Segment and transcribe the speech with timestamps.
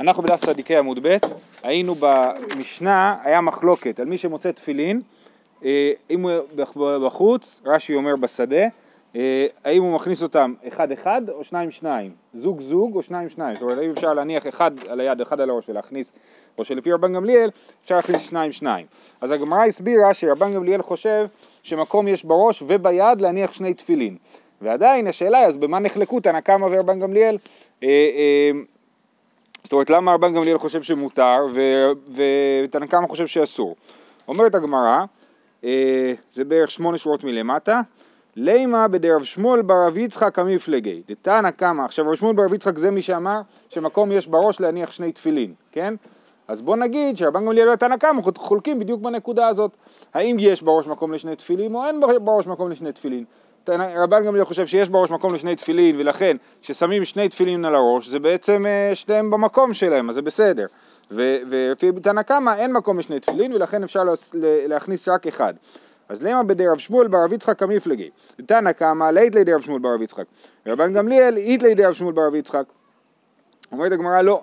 [0.00, 1.16] אנחנו בדף צדיקי עמוד ב',
[1.62, 5.00] היינו במשנה, היה מחלוקת על מי שמוצא תפילין,
[5.64, 6.32] אה, אם הוא
[7.04, 8.66] בחוץ, רש"י אומר בשדה,
[9.16, 13.54] אה, האם הוא מכניס אותם אחד אחד או שניים שניים, זוג זוג או שניים שניים,
[13.54, 16.12] זאת אומרת האם אפשר להניח אחד על היד, אחד על הראש ולהכניס,
[16.58, 17.50] או שלפי רבן גמליאל
[17.84, 18.86] אפשר להכניס שניים שניים.
[19.20, 21.26] אז הגמרא הסבירה שרבן גמליאל חושב
[21.62, 24.16] שמקום יש בראש וביד להניח שני תפילין.
[24.62, 27.36] ועדיין השאלה היא, אז במה נחלקו תנא קמא ורבן גמליאל?
[29.62, 31.36] זאת אומרת, למה רבן גמליאל חושב שמותר
[32.14, 33.76] ותנא קמא חושב שאסור?
[34.28, 35.04] אומרת הגמרא,
[35.64, 37.80] אה, זה בערך שמונה שורות מלמטה,
[38.36, 43.02] לימה בדרב שמואל ברב יצחק המפלגי, דתנא קמא, עכשיו רב שמואל ברב יצחק זה מי
[43.02, 45.94] שאמר שמקום יש בראש להניח שני תפילין, כן?
[46.48, 49.76] אז בוא נגיד שרבן גמליאל ותנא קמא חולקים בדיוק בנקודה הזאת,
[50.14, 53.24] האם יש בראש מקום לשני תפילין או אין בראש מקום לשני תפילין.
[53.76, 58.18] רבן גמליאל חושב שיש בראש מקום לשני תפילין ולכן כששמים שני תפילין על הראש זה
[58.18, 60.66] בעצם אה, שניהם במקום שלהם אז זה בסדר.
[61.10, 64.02] ולפי תנא קמא אין מקום לשני תפילין ולכן אפשר
[64.68, 65.54] להכניס רק אחד.
[66.08, 68.10] אז למה בדרב שמואל ברב יצחק המפלגי
[68.46, 70.24] תנא קמא לית לי דרב שמואל ברב יצחק.
[70.66, 72.64] רבן גמליאל אית לי דרב שמואל ברב יצחק.
[73.72, 74.42] אומרת הגמרא לא.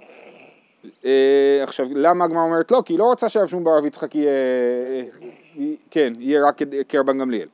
[1.06, 2.82] אה, עכשיו למה הגמרא אומרת לא?
[2.86, 4.32] כי היא לא רוצה שרב שמואל ברב יצחק יהיה,
[5.58, 7.48] אה, כן, יהיה רק כרבן גמליאל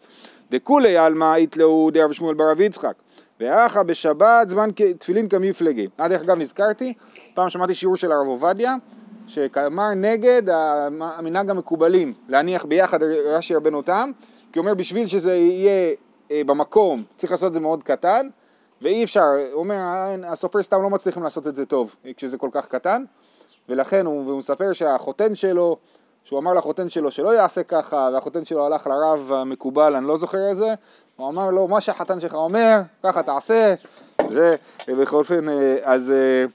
[0.52, 2.94] דכולי עלמא יתלאו דרב שמואל ברב יצחק.
[3.40, 5.88] ואחא בשבת זמן תפילין כמפלגי.
[6.00, 6.94] אה דרך אגב נזכרתי,
[7.34, 8.76] פעם שמעתי שיעור של הרב עובדיה
[9.28, 14.12] שאמר נגד המנהג המקובלים להניח ביחד רש"י רבנו תם
[14.54, 15.94] כי הוא אומר בשביל שזה יהיה
[16.32, 18.28] אה, במקום צריך לעשות את זה מאוד קטן
[18.82, 19.76] ואי אפשר, הוא אומר
[20.28, 23.04] הסופר סתם לא מצליחים לעשות את זה טוב כשזה כל כך קטן.
[23.70, 25.78] ולכן הוא, הוא מספר שהחותן שלו
[26.24, 30.52] שהוא אמר לחותן שלו שלא יעשה ככה, והחותן שלו הלך לרב המקובל, אני לא זוכר
[30.52, 30.74] את זה,
[31.16, 33.74] הוא אמר לו, מה שהחתן שלך אומר, ככה תעשה,
[34.28, 34.52] זה,
[34.88, 36.46] בכל אופן, אה, אז, אה,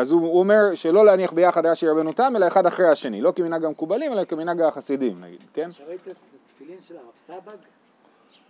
[0.00, 3.32] אז הוא, הוא אומר שלא להניח ביחד רש"י רבנו תם, אלא אחד אחרי השני, לא
[3.36, 5.70] כמנהג המקובלים, אלא כמנהג החסידים, נגיד, כן?
[5.88, 6.14] ראית את
[6.52, 7.56] התפילין של הרב סבג?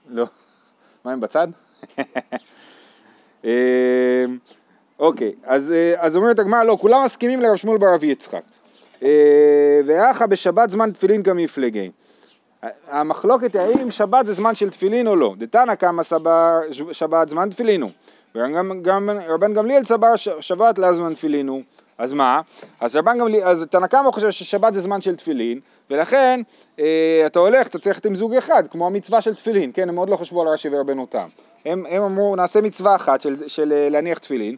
[0.09, 0.27] לא.
[1.05, 1.49] מה הם בצד?
[3.45, 4.25] אה,
[4.99, 8.43] אוקיי, אז, אז אומרת הגמרא, לא, כולם מסכימים לרב שמואל ברב יצחק.
[9.03, 11.91] אה, ואחא בשבת זמן תפילין כמפלגי.
[12.89, 15.34] המחלוקת היא האם שבת זה זמן של תפילין או לא.
[15.39, 16.03] דתנא קמא
[16.93, 17.91] שבת זמן תפילין הוא.
[18.35, 21.62] וגם גם רבן גמליאל סבר שבת לה זמן תפילין הוא.
[21.99, 22.41] אז מה?
[22.81, 26.41] אז רבן גמליאל, אז תנא קמא חושב ששבת זה זמן של תפילין, ולכן
[26.79, 29.97] אה, אתה הולך, אתה צריך ללכת עם זוג אחד, כמו המצווה של תפילין, כן, הם
[29.97, 31.29] עוד לא חשבו על רש"י ורבנו תם.
[31.67, 34.56] הם, הם אמרו, נעשה מצווה אחת של, של אה, להניח תפילין,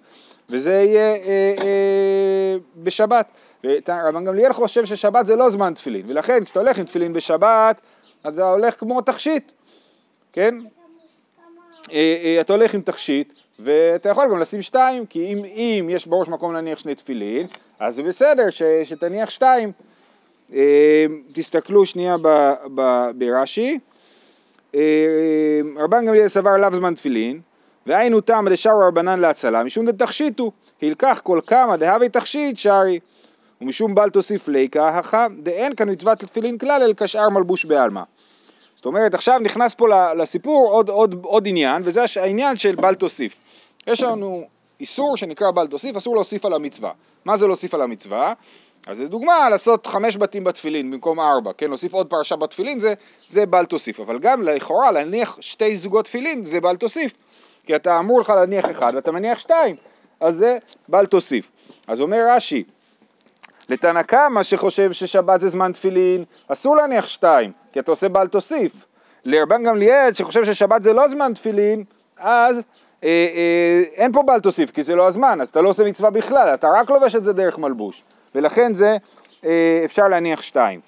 [0.50, 3.26] וזה יהיה אה, אה, בשבת.
[3.64, 7.80] ורבן גמליאל חושב ששבת זה לא זמן תפילין, ולכן כשאתה הולך עם תפילין בשבת,
[8.24, 9.52] אז אתה הולך כמו תכשיט,
[10.32, 10.54] כן?
[11.92, 16.06] אה, אה, אתה הולך עם תכשיט, ואתה יכול גם לשים שתיים, כי אם, אם יש
[16.06, 17.46] בראש מקום להניח שני תפילין,
[17.78, 19.72] אז זה בסדר ש, שתניח שתיים.
[20.54, 22.16] אה, תסתכלו שנייה
[23.14, 23.78] ברש"י.
[25.76, 27.40] רבן גמליאל סבר לאו זמן תפילין,
[27.88, 33.00] והיינו תמא דשארו רבנן להצלה, משום דתכשיטו, הלקח כל כמה דהבי תכשיט שרי.
[33.60, 38.02] ומשום בל תוסיף ליקה הכא דאין כאן מצוות תפילין כלל אל כשאר מלבוש בעלמא.
[38.76, 43.36] זאת אומרת עכשיו נכנס פה לסיפור עוד, עוד, עוד עניין וזה העניין של בל תוסיף.
[43.86, 44.44] יש לנו
[44.80, 46.90] איסור שנקרא בל תוסיף, אסור להוסיף על המצווה.
[47.24, 48.32] מה זה להוסיף על המצווה?
[48.86, 52.94] אז לדוגמה לעשות חמש בתים בתפילין במקום ארבע, כן, להוסיף עוד פרשה בתפילין זה,
[53.28, 57.14] זה בל תוסיף, אבל גם לכאורה להניח שתי זוגות תפילין זה בל תוסיף,
[57.68, 59.76] כי אתה אמור לך להניח אחד ואתה מניח שתיים,
[60.20, 60.58] אז זה
[60.88, 61.50] בל תוסיף.
[61.88, 62.64] אז אומר רש"י,
[63.68, 68.72] לתנא קמא שחושב ששבת זה זמן תפילין, אסור להניח שתיים, כי אתה עושה בל תוסיף.
[69.24, 71.84] לרבן גמליאל שחושב ששבת זה לא זמן תפילין,
[72.18, 72.56] אז
[73.04, 76.10] אה, אה, אין פה בל תוסיף, כי זה לא הזמן, אז אתה לא עושה מצווה
[76.10, 78.02] בכלל, אתה רק לובש את זה דרך מלבוש,
[78.34, 78.96] ולכן זה
[79.44, 80.80] אה, אפשר להניח שתיים.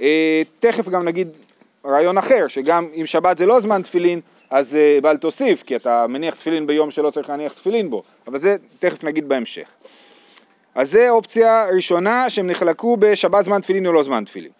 [0.00, 1.28] אה, תכף גם נגיד
[1.84, 4.20] רעיון אחר, שגם אם שבת זה לא זמן תפילין,
[4.50, 8.38] אז אה, בל תוסיף, כי אתה מניח תפילין ביום שלא צריך להניח תפילין בו, אבל
[8.38, 9.68] זה תכף נגיד בהמשך.
[10.74, 14.50] אז זה אופציה ראשונה שהם נחלקו בשבת זמן תפילין או לא זמן תפילין.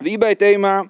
[0.00, 0.80] ואי בהתאמה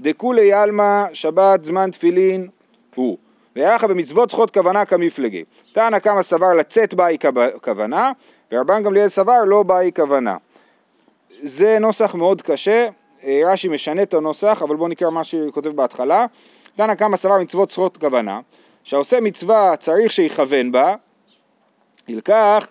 [0.00, 2.48] דכולי עלמא שבת זמן תפילין
[2.94, 3.18] הוא.
[3.56, 5.44] ויחד במצוות זכות כוונה כמפלגי.
[5.72, 7.16] תנא קמא סבר לצאת באי
[7.64, 8.12] כוונה,
[8.52, 10.36] ורבן גמליאל סבר לא באי כוונה.
[11.42, 12.88] זה נוסח מאוד קשה,
[13.24, 16.26] אה, רש"י משנה את הנוסח, אבל בואו נקרא מה שהוא כותב בהתחלה.
[16.78, 18.40] תנא קמא סבר מצוות זכות כוונה,
[18.84, 20.94] שהעושה מצווה צריך שיכוון בה,
[22.08, 22.68] ילקח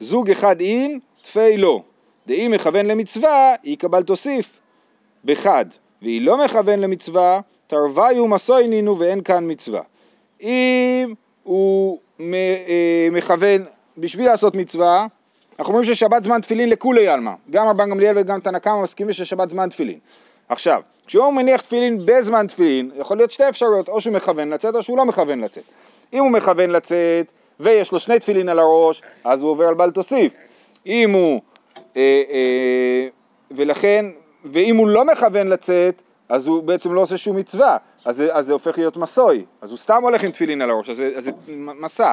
[0.00, 1.82] זוג אחד אין, תפי לא.
[2.26, 4.60] דאם מכוון למצווה, היא קבל תוסיף
[5.24, 5.64] בחד,
[6.02, 9.82] והיא לא מכוון למצווה, תרוויו מסוי נינו ואין כאן מצווה.
[10.42, 13.64] אם הוא אה, מכוון
[13.98, 15.06] בשביל לעשות מצווה,
[15.58, 19.50] אנחנו אומרים ששבת זמן תפילין לכולי עלמא, גם רבן גמליאל וגם תנא קמא מסכימים ששבת
[19.50, 19.98] זמן תפילין.
[20.48, 24.82] עכשיו, כשהוא מניח תפילין בזמן תפילין, יכול להיות שתי אפשרויות, או שהוא מכוון לצאת או
[24.82, 25.64] שהוא לא מכוון לצאת.
[26.12, 27.26] אם הוא מכוון לצאת
[27.60, 30.32] ויש לו שני תפילין על הראש, אז הוא עובר על בל תוסיף.
[30.86, 31.40] אם הוא,
[31.96, 33.08] אה, אה,
[33.50, 34.06] ולכן,
[34.44, 38.52] ואם הוא לא מכוון לצאת, אז הוא בעצם לא עושה שום מצווה, אז, אז זה
[38.52, 41.32] הופך להיות מסוי, אז הוא סתם הולך עם תפילין על הראש, אז זה, אז זה
[41.56, 42.12] מסע.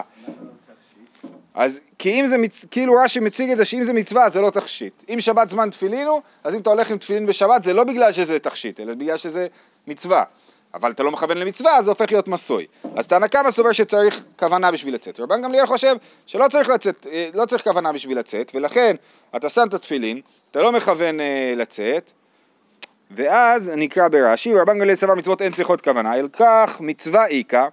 [1.54, 4.50] אז כי אם זה, מצ- כאילו רש"י מציג את זה שאם זה מצווה זה לא
[4.50, 4.94] תכשיט.
[5.10, 8.12] אם שבת זמן תפילין הוא, אז אם אתה הולך עם תפילין בשבת זה לא בגלל
[8.12, 9.48] שזה תכשיט, אלא בגלל שזה
[9.88, 10.24] מצווה.
[10.74, 12.66] אבל אתה לא מכוון למצווה, אז זה הופך להיות מסוי.
[12.96, 15.20] אז תנא קמא סובר שצריך כוונה בשביל לצאת.
[15.20, 18.96] רבן גמליאל חושב שלא צריך לצאת, אה, לא צריך כוונה בשביל לצאת, ולכן
[19.36, 20.22] אתה שם את התפילין,
[20.52, 22.12] אתה לא מכוון אה, לצאת,
[23.12, 27.68] ואז נקרא ברש"י, ורבן גמליאל סבר מצוות אין צריכות כוונה, אל כך מצווה איכא,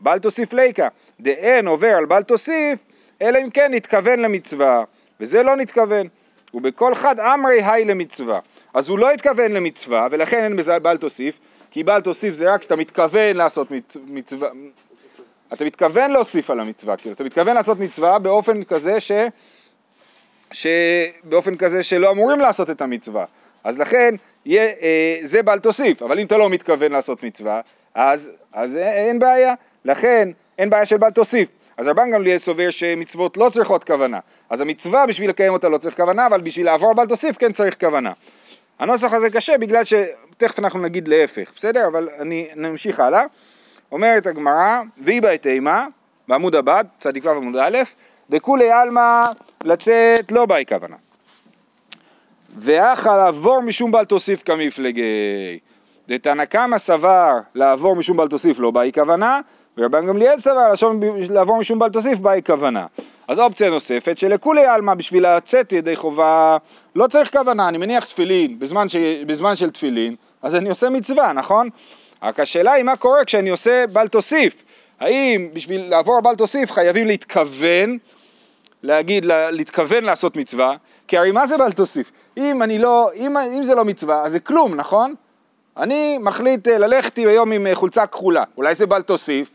[0.00, 0.88] בל תוסיף ליקא,
[1.20, 2.78] דאין עובר על בל תוסיף,
[3.22, 4.84] אלא אם כן נתכוון למצווה,
[5.20, 6.06] וזה לא נתכוון.
[6.54, 8.40] ובכל חד אמרי היי למצווה.
[8.74, 11.38] אז הוא לא התכוון למצווה, ולכן אין בזה בל תוסיף,
[11.70, 14.48] כי בל תוסיף זה רק כשאתה מתכוון לעשות מצ- מצווה,
[15.52, 19.12] אתה מתכוון להוסיף על המצווה, כאילו, אתה מתכוון לעשות מצווה באופן כזה ש...
[20.52, 23.24] שבאופן כזה שלא אמורים לעשות את המצווה.
[23.64, 24.14] אז לכן
[24.46, 27.60] יהיה, אה, זה בל תוסיף, אבל אם אתה לא מתכוון לעשות מצווה,
[27.94, 29.54] אז, אז אין בעיה.
[29.84, 30.28] לכן
[30.58, 31.48] אין בעיה של בל תוסיף.
[31.80, 34.18] אז רבן גמליאל סובר שמצוות לא צריכות כוונה.
[34.50, 37.80] אז המצווה בשביל לקיים אותה לא צריך כוונה, אבל בשביל לעבור בל תוסיף כן צריך
[37.80, 38.12] כוונה.
[38.78, 41.86] הנוסח הזה קשה בגלל שתכף אנחנו נגיד להפך, בסדר?
[41.86, 43.22] אבל אני נמשיך הלאה.
[43.92, 45.86] אומרת הגמרא, והיא בעת אימה,
[46.28, 47.78] בעמוד הבא, צדיק ו' עמוד א',
[48.30, 49.24] דכולי עלמא
[49.64, 50.96] לצאת לא באי כוונה.
[52.56, 55.58] ואחא לעבור משום בל תוסיף כמפלגי.
[56.08, 59.40] דתנא קמא סבר לעבור משום בל תוסיף לא באי כוונה,
[59.78, 61.00] ורבן גמליאל סבר לשון
[61.30, 62.86] לעבור משום בל תוסיף באי כוונה.
[63.28, 66.56] אז אופציה נוספת שלכולי עלמא בשביל לצאת ידי חובה
[66.96, 68.96] לא צריך כוונה, אני מניח תפילין בזמן, ש...
[69.26, 71.68] בזמן של תפילין, אז אני עושה מצווה, נכון?
[72.22, 74.62] רק השאלה היא מה קורה כשאני עושה בל תוסיף.
[75.00, 77.98] האם בשביל לעבור בל תוסיף חייבים להתכוון
[78.82, 80.76] להגיד, לה- להתכוון לעשות מצווה,
[81.08, 82.12] כי הרי מה זה בל תוסיף?
[82.36, 85.14] אם לא, אם, אם זה לא מצווה, אז זה כלום, נכון?
[85.76, 89.50] אני מחליט אה, ללכת היום עם אה, חולצה כחולה, אולי זה בל תוסיף,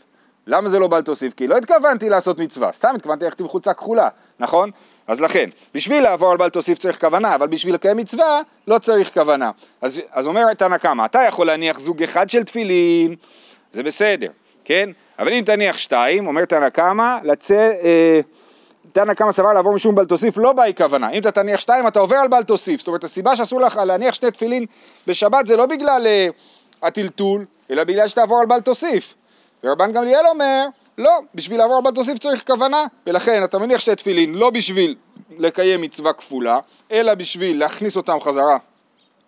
[0.48, 1.34] למה זה לא בל תוסיף?
[1.34, 4.10] כי לא התכוונתי לעשות מצווה, סתם התכוונתי ללכת עם חולצה כחולה,
[4.40, 4.72] נכון?
[5.08, 9.14] אז לכן, בשביל לעבור על בל תוסיף צריך כוונה, אבל בשביל לקיים מצווה לא צריך
[9.14, 9.52] כוונה.
[9.82, 13.16] אז, אז אומר תנא קמא, אתה יכול להניח זוג אחד של תפילין,
[13.74, 14.28] זה בסדר,
[14.66, 14.90] כן?
[15.20, 17.72] אבל אם תניח שתיים, אומר תנא קמא, לצא...
[17.84, 18.20] אה,
[18.94, 22.00] תנא קמא סבר לעבור משום בל תוסיף לא באי כוונה, אם אתה תניח שתיים אתה
[22.00, 24.66] עובר על בל תוסיף, זאת אומרת הסיבה שאסור לך להניח שני תפילין
[25.08, 26.28] בשבת זה לא בגלל אה,
[26.84, 29.16] הטלטול, אלא בגלל שתעבור על בל תוסיף.
[29.66, 30.68] ורבן גמליאל אומר,
[30.98, 34.96] לא, בשביל לעבור בל תוסיף צריך כוונה, ולכן אתה מניח שתי תפילין לא בשביל
[35.38, 36.60] לקיים מצווה כפולה,
[36.92, 38.58] אלא בשביל להכניס אותם חזרה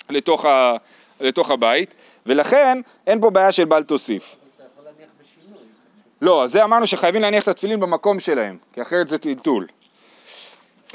[0.10, 0.76] לתוך, ה,
[1.22, 1.94] לתוך הבית,
[2.26, 4.36] ולכן אין פה בעיה של בל תוסיף.
[6.22, 9.68] לא, זה אמרנו שחייבים להניח את התפילין במקום שלהם, כי אחרת זה טלטול.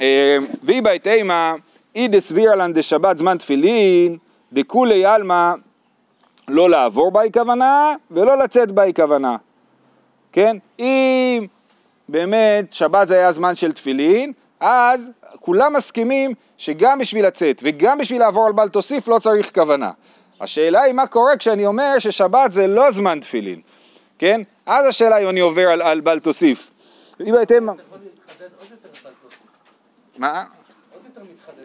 [0.01, 1.55] אה, והיא בעת אימה,
[1.95, 4.17] אי דסבירה לן דשבת זמן תפילין,
[4.53, 5.53] דכולי עלמא
[6.47, 9.37] לא לעבור באי כוונה ולא לצאת באי כוונה.
[10.31, 10.57] כן?
[10.79, 11.47] אם
[12.09, 18.21] באמת שבת זה היה זמן של תפילין, אז כולם מסכימים שגם בשביל לצאת וגם בשביל
[18.21, 19.91] לעבור על בל תוסיף לא צריך כוונה.
[20.41, 23.61] השאלה היא מה קורה כשאני אומר ששבת זה לא זמן תפילין,
[24.19, 24.41] כן?
[24.65, 26.71] אז השאלה היא אם אני עובר על, על בל תוסיף.
[27.19, 27.69] אם הייתם...
[27.69, 29.47] אתה יכול להתחדד עוד יותר בל תוסיף.
[30.17, 30.43] מה?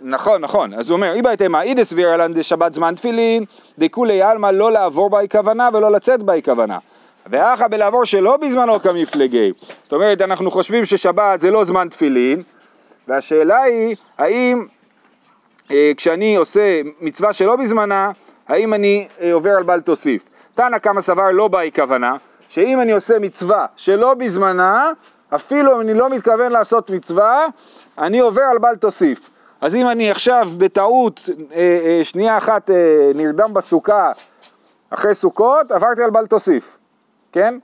[0.03, 0.75] נכון, נכון.
[0.75, 3.45] אז הוא אומר, איבא תימא אידא סבירא לן דשבת זמן תפילין,
[3.79, 6.79] דכולי עלמא לא לעבור באי כוונה ולא לצאת באי כוונה.
[7.31, 9.53] ואחא בלעבור שלא בזמנו כמפלגי.
[9.83, 12.43] זאת אומרת, אנחנו חושבים ששבת זה לא זמן תפילין,
[13.09, 14.67] והשאלה היא, האם
[15.71, 18.11] אה, כשאני עושה מצווה שלא בזמנה,
[18.49, 20.25] האם אני אה, עובר על בל תוסיף.
[20.55, 22.17] תנא קמא סבר לא באי כוונה,
[22.49, 24.91] שאם אני עושה מצווה שלא בזמנה,
[25.35, 27.47] אפילו אם אני לא מתכוון לעשות מצווה,
[27.99, 29.31] אני עובר על בל תוסיף.
[29.61, 31.21] אז אם אני עכשיו בטעות
[31.53, 34.13] אה, אה, שנייה אחת אה, נרדם בסוכה
[34.91, 36.79] אחרי סוכות, עברתי על בל תוסיף,
[37.33, 37.59] כן?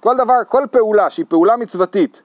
[0.00, 2.22] כל דבר, כל פעולה שהיא פעולה מצוותית,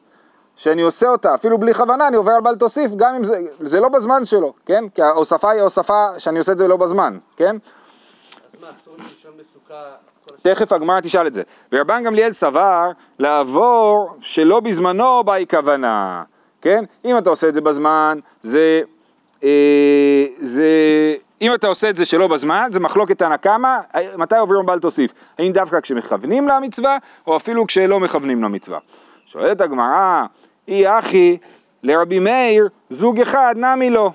[0.55, 3.79] שאני עושה אותה אפילו בלי כוונה, אני עובר על בל תוסיף, גם אם זה, זה
[3.79, 4.89] לא בזמן שלו, כן?
[4.89, 7.55] כי ההוספה היא הוספה שאני עושה את זה לא בזמן, כן?
[10.41, 11.43] תכף הגמרא תשאל את זה.
[11.71, 12.89] ורבן גמליאל סבר
[13.19, 16.23] לעבור שלא בזמנו באי כוונה,
[16.61, 16.83] כן?
[17.05, 18.81] אם אתה עושה את זה בזמן, זה...
[19.43, 20.65] אה, זה...
[21.41, 23.77] אם אתה עושה את זה שלא בזמן, זה מחלוקת תנא קמא,
[24.17, 25.13] מתי עוברים בל תוסיף?
[25.37, 28.79] האם דווקא כשמכוונים למצווה, או אפילו כשלא מכוונים למצווה?
[29.25, 30.23] שואלת הגמרא,
[30.67, 31.37] אי אחי
[31.83, 34.11] לרבי מאיר זוג אחד נמי לו.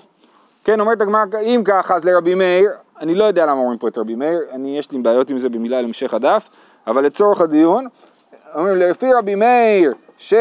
[0.64, 3.98] כן, אומרת הגמרא, אם ככה אז לרבי מאיר, אני לא יודע למה אומרים פה את
[3.98, 6.48] רבי מאיר, אני, יש לי בעיות עם זה במילה על המשך הדף,
[6.86, 7.86] אבל לצורך הדיון,
[8.54, 10.34] אומרים לפי רבי מאיר ש...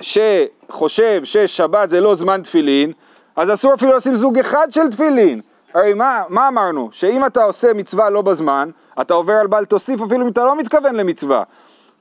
[0.00, 2.92] שחושב ששבת זה לא זמן תפילין,
[3.36, 5.40] אז אסור אפילו לשים זוג אחד של תפילין.
[5.74, 6.88] הרי מה, מה אמרנו?
[6.92, 8.70] שאם אתה עושה מצווה לא בזמן,
[9.00, 11.42] אתה עובר על בל תוסיף אפילו אם אתה לא מתכוון למצווה,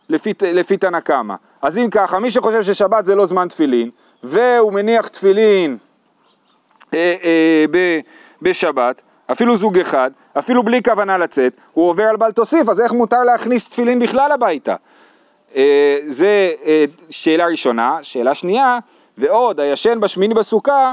[0.10, 1.36] לפי, לפי תנא קמא.
[1.62, 3.90] אז אם ככה, מי שחושב ששבת זה לא זמן תפילין,
[4.24, 5.78] והוא מניח תפילין
[6.94, 8.00] אה, אה, ב,
[8.42, 12.92] בשבת, אפילו זוג אחד, אפילו בלי כוונה לצאת, הוא עובר על בל תוסיף, אז איך
[12.92, 14.76] מותר להכניס תפילין בכלל הביתה?
[15.56, 17.98] אה, זה אה, שאלה ראשונה.
[18.02, 18.80] שאלה שנייה,
[19.18, 20.92] ועוד, הישן בשמיני בסוכה,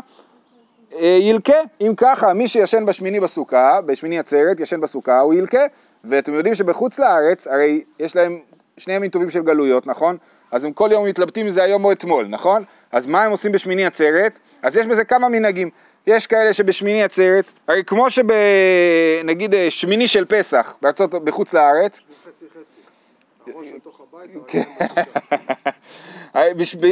[1.00, 1.58] ילקה.
[1.80, 5.66] אם ככה, מי שישן בשמיני בסוכה, בשמיני עצרת, ישן בסוכה, הוא ילקה.
[6.04, 8.40] ואתם יודעים שבחוץ לארץ, הרי יש להם
[8.76, 10.16] שני ימים טובים של גלויות, נכון?
[10.50, 12.64] אז הם כל יום מתלבטים אם זה היום או אתמול, נכון?
[12.92, 14.38] אז מה הם עושים בשמיני עצרת?
[14.62, 15.70] אז יש בזה כמה מנהגים.
[16.06, 22.80] יש כאלה שבשמיני עצרת, הרי כמו שבנגיד שמיני של פסח בארצות, בחוץ לארץ, חצי חצי.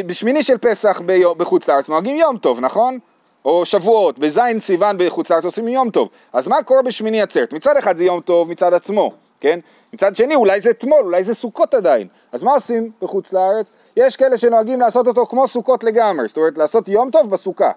[0.06, 1.00] בשמיני של פסח
[1.36, 2.98] בחוץ לארץ נוהגים יום טוב, נכון?
[3.46, 6.08] או שבועות, בזין סיוון בחוץ לארץ עושים יום טוב.
[6.32, 7.52] אז מה קורה בשמיני עצרת?
[7.52, 9.60] מצד אחד זה יום טוב מצד עצמו, כן?
[9.92, 12.08] מצד שני אולי זה אתמול, אולי זה סוכות עדיין.
[12.32, 13.70] אז מה עושים בחוץ לארץ?
[13.96, 17.70] יש כאלה שנוהגים לעשות אותו כמו סוכות לגמרי, זאת אומרת לעשות יום טוב בסוכה.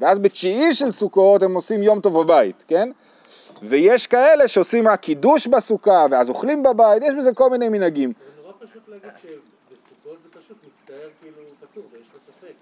[0.00, 2.90] ואז בתשיעי של סוכות הם עושים יום טוב בבית, כן?
[3.62, 8.12] ויש כאלה שעושים רק קידוש בסוכה, ואז אוכלים בבית, יש בזה כל מיני מנהגים.
[8.16, 12.54] זה נורא פשוט להגיד שבסוכות זה פשוט מצטער כאילו פטור, ויש לו ספק.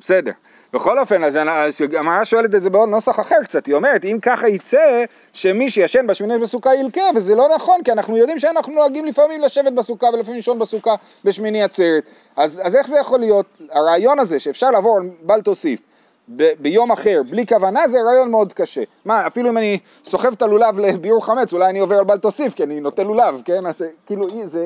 [0.00, 0.32] בסדר.
[0.74, 1.38] בכל אופן, אז
[1.84, 6.38] הגמרא שואלת את זה בנוסח אחר קצת, היא אומרת, אם ככה יצא שמי שישן בשמיני
[6.38, 10.58] בסוכה ילקה, וזה לא נכון, כי אנחנו יודעים שאנחנו נוהגים לפעמים לשבת בסוכה ולפעמים לישון
[10.58, 12.04] בסוכה בשמיני עצרת.
[12.36, 13.46] אז, אז איך זה יכול להיות?
[13.70, 15.80] הרעיון הזה שאפשר לעבור בל תוסיף
[16.36, 18.82] ב- ביום אחר, בלי כוונה, זה רעיון מאוד קשה.
[19.04, 22.54] מה, אפילו אם אני סוחב את הלולב לביאור חמץ, אולי אני עובר על בל תוסיף,
[22.54, 23.66] כי אני נוטה לולב, כן?
[23.66, 24.64] אז כאילו, זה...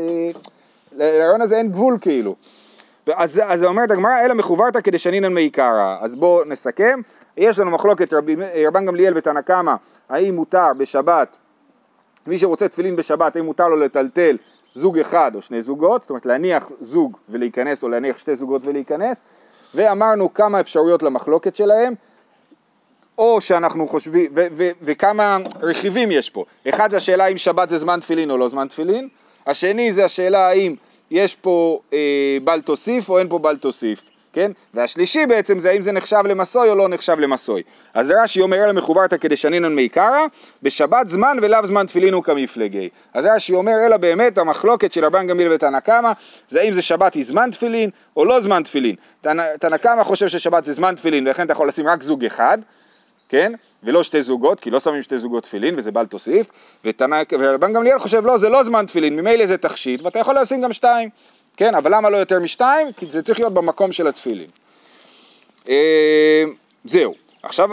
[0.97, 2.35] לרעיון הזה אין גבול כאילו.
[3.15, 5.97] אז, אז אומרת הגמרא, אלא מחוברתא כדשנינן מעיקרא.
[6.01, 7.01] אז בואו נסכם.
[7.37, 8.37] יש לנו מחלוקת רבי,
[8.67, 9.75] רבן גמליאל ותנא קמא,
[10.09, 11.37] האם מותר בשבת,
[12.27, 14.37] מי שרוצה תפילין בשבת, האם מותר לו לטלטל
[14.75, 19.23] זוג אחד או שני זוגות, זאת אומרת להניח זוג ולהיכנס או להניח שתי זוגות ולהיכנס,
[19.75, 21.95] ואמרנו כמה אפשרויות למחלוקת שלהם,
[23.19, 26.45] או שאנחנו חושבים, ו- ו- וכמה רכיבים יש פה.
[26.69, 29.09] אחד זה השאלה האם שבת זה זמן תפילין או לא זמן תפילין,
[29.47, 30.75] השני זה השאלה האם
[31.11, 34.53] יש פה אה, בל תוסיף או אין פה בל תוסיף, כן?
[34.75, 37.63] והשלישי בעצם זה האם זה נחשב למסוי או לא נחשב למסוי.
[37.95, 40.27] אז רש"י אומר אלא מחוברתא כדשנינן מעיקרא,
[40.63, 42.89] בשבת זמן ולאו זמן תפילין הוא כמפלגי.
[43.15, 46.13] אז רש"י אומר אלא באמת המחלוקת של רבן גמליאל ותנא קמא
[46.49, 48.95] זה האם זה שבת היא זמן תפילין או לא זמן תפילין.
[49.61, 52.59] תנא קמא חושב ששבת זה זמן תפילין ולכן אתה יכול לשים רק זוג אחד,
[53.29, 53.53] כן?
[53.83, 56.47] ולא שתי זוגות, כי לא שמים שתי זוגות תפילין וזה בל תוסיף,
[57.33, 60.73] ורבן גמליאל חושב לא, זה לא זמן תפילין, ממילא זה תכשיט, ואתה יכול לשים גם
[60.73, 61.09] שתיים,
[61.57, 61.75] כן?
[61.75, 62.93] אבל למה לא יותר משתיים?
[62.93, 64.49] כי זה צריך להיות במקום של התפילין.
[65.69, 66.45] אה,
[66.85, 67.69] זהו, עכשיו,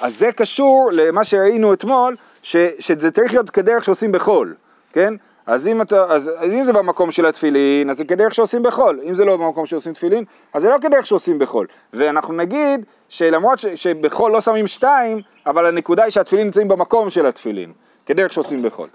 [0.00, 4.54] אז זה קשור למה שראינו אתמול, ש, שזה צריך להיות כדרך שעושים בחול,
[4.92, 5.14] כן?
[5.46, 9.00] אז אם, אתה, אז, אז אם זה במקום של התפילין, אז זה כדרך שעושים בחול.
[9.04, 11.66] אם זה לא במקום שעושים תפילין, אז זה לא כדרך שעושים בחול.
[11.92, 17.26] ואנחנו נגיד שלמרות ש, שבחול לא שמים שתיים, אבל הנקודה היא שהתפילין נמצאים במקום של
[17.26, 17.72] התפילין,
[18.06, 18.88] כדרך שעושים בחול.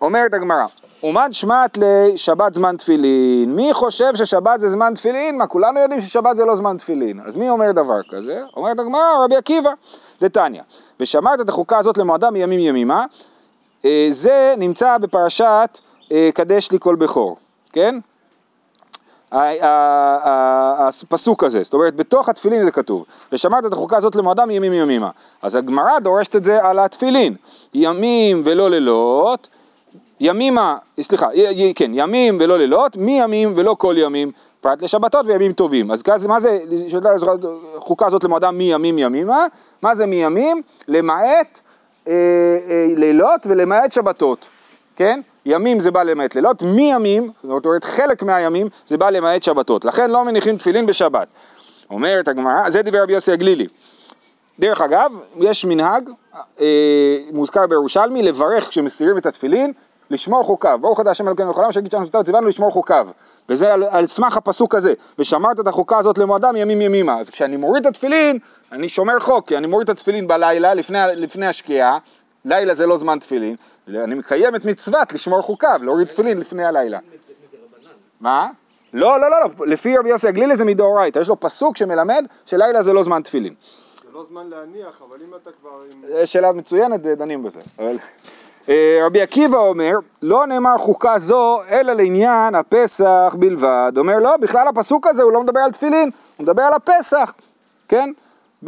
[0.00, 0.66] אומרת הגמרא,
[1.02, 5.38] ומד שמעת לשבת זמן תפילין, מי חושב ששבת זה זמן תפילין?
[5.38, 7.20] מה, כולנו יודעים ששבת זה לא זמן תפילין.
[7.26, 8.42] אז מי אומר דבר כזה?
[8.56, 9.70] אומרת הגמרא, רבי עקיבא,
[10.20, 10.62] דתניא,
[11.00, 13.04] ושמרת את החוקה הזאת למועדה מימים ימימה,
[14.10, 15.78] זה נמצא בפרשת
[16.12, 17.36] אה, קדש לי כל בכור,
[17.72, 17.98] כן?
[20.78, 25.10] הפסוק הזה, זאת אומרת בתוך התפילין זה כתוב, ושמרת את החוקה הזאת למועדה מימים ימימה.
[25.42, 27.34] אז הגמרא דורשת את זה על התפילין,
[27.74, 29.48] ימים ולא לילות,
[30.20, 31.28] ימימה, סליחה,
[31.74, 35.90] כן, ימים ולא לילות, מימים ולא כל ימים, פרט לשבתות וימים טובים.
[35.90, 36.58] אז כזה, מה זה,
[37.78, 39.46] חוקה הזאת למועדה מימים ימימה,
[39.82, 40.62] מה זה מימים?
[40.88, 41.60] למעט
[42.08, 42.12] אה,
[42.70, 44.46] אה, לילות ולמעט שבתות,
[44.96, 45.20] כן?
[45.46, 50.10] ימים זה בא למעט לילות, מימים, זאת אומרת חלק מהימים זה בא למעט שבתות, לכן
[50.10, 51.28] לא מניחים תפילין בשבת.
[51.90, 53.66] אומרת הגמרא, זה דבר רבי יוסי הגלילי.
[54.58, 56.10] דרך אגב, יש מנהג,
[56.60, 56.66] אה,
[57.32, 59.72] מוזכר בירושלמי, לברך כשמסירים את התפילין,
[60.10, 60.78] לשמור חוקיו.
[60.82, 63.08] ברוך אתה השם אלוקינו לכולם, שיגיד שאנחנו ציוונו לשמור חוקיו.
[63.48, 67.18] וזה על, על סמך הפסוק הזה, ושמרת את החוקה הזאת למועדם ימים ימימה.
[67.18, 68.38] אז כשאני מוריד את התפילין,
[68.72, 71.98] אני שומר חוק, כי אני מוריד את התפילין בלילה, לפני, לפני השקיעה,
[72.44, 73.56] לילה זה לא זמן תפילין,
[73.88, 76.98] אני מקיים את מצוות לשמור חוקיו, להוריד תפילין לפני הלילה.
[78.20, 78.48] מה?
[78.92, 82.82] לא, לא, לא, לא, לפי רבי יוסי הגלילי זה מדאורייתא, יש לו פסוק שמלמד שלילה
[82.82, 83.54] זה לא זמן תפילין.
[84.02, 85.70] זה לא זמן להניח, אבל אם אתה כבר.
[86.08, 87.60] זו שאלה מצוינת, דנים בזה.
[88.68, 89.92] אה, רבי עקיבא אומר,
[90.22, 93.92] לא נאמר חוקה זו אלא לעניין הפסח בלבד.
[93.96, 97.32] אומר, לא, בכלל הפסוק הזה הוא לא מדבר על תפילין, הוא מדבר על הפסח,
[97.88, 98.10] כן?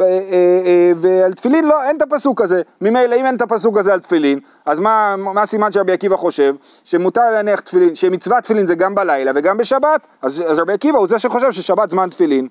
[0.01, 2.61] אה, אה, ועל תפילין לא, אין את הפסוק הזה.
[2.81, 6.55] ממילא אם אין את הפסוק הזה על תפילין, אז מה, הסימן שרבי עקיבא חושב?
[6.83, 11.07] שמותר להניח תפילין, שמצוות תפילין זה גם בלילה וגם בשבת, אז, אז רבי עקיבא הוא
[11.07, 12.47] זה שחושב ששבת זמן תפילין.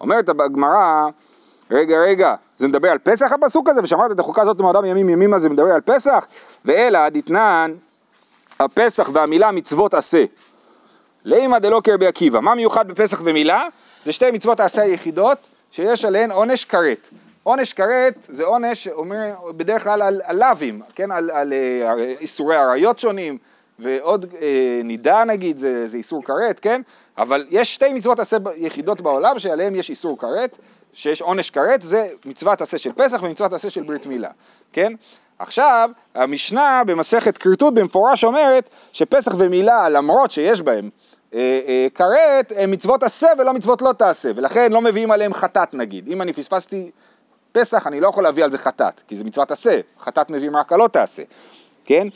[0.00, 1.08] אומרת הגמרא,
[1.70, 5.38] רגע, רגע, זה מדבר על פסח הפסוק הזה, ושמרת את החוקה הזאת למועדם ימים ימימה,
[5.38, 6.26] זה מדבר על פסח?
[6.64, 7.74] ואלא דתנן
[8.60, 10.24] הפסח והמילה מצוות עשה.
[11.24, 12.40] לימא דלא כרבי עקיבא.
[12.40, 13.66] מה מיוחד בפסח ומילה?
[14.04, 15.38] זה שתי מצוות העשה היחידות
[15.70, 17.08] שיש עליהן עונש כרת.
[17.42, 21.10] עונש כרת זה עונש שאומר בדרך כלל על, לאווים, כן?
[21.10, 21.52] על, על,
[21.86, 23.38] על איסורי עריות שונים
[23.78, 26.82] ועוד אה, נידה נגיד, זה, זה איסור כרת, כן?
[27.18, 30.58] אבל יש שתי מצוות עשה יחידות בעולם שעליהן יש איסור כרת,
[30.92, 34.30] שיש עונש כרת, זה מצוות עשה של פסח ומצוות עשה של ברית מילה,
[34.72, 34.92] כן?
[35.42, 40.90] עכשיו, המשנה במסכת כריתות במפורש אומרת שפסח ומילה, למרות שיש בהם
[41.34, 45.74] אה, אה, כרת, הם מצוות עשה ולא מצוות לא תעשה, ולכן לא מביאים עליהם חטאת
[45.74, 46.08] נגיד.
[46.08, 46.90] אם אני פספסתי
[47.52, 50.72] פסח, אני לא יכול להביא על זה חטאת, כי זה מצוות עשה, חטאת מביאים רק
[50.72, 51.22] על לא תעשה,
[51.84, 52.08] כן?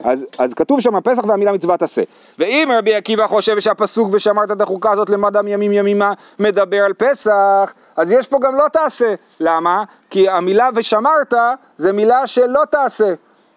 [0.00, 2.02] אז, אז כתוב שם פסח והמילה מצוות עשה.
[2.38, 7.72] ואם רבי עקיבא חושב שהפסוק ושמרת את החוקה הזאת למדם ימים ימימה מדבר על פסח,
[7.96, 9.14] אז יש פה גם לא תעשה.
[9.40, 9.84] למה?
[10.10, 11.34] כי המילה ושמרת
[11.76, 13.14] זה מילה של לא תעשה,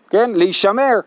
[0.10, 0.32] כן?
[0.34, 1.00] להישמר,